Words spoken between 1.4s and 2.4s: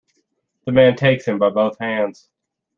both hands.